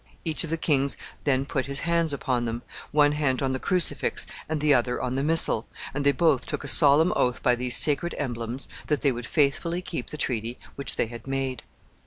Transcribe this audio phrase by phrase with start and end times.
[0.25, 4.25] Each of the kings then put his hands upon them one hand on the crucifix
[4.49, 7.77] and the other on the missal and they both took a solemn oath by these
[7.79, 11.61] sacred emblems that they would faithfully keep the treaty which they had made.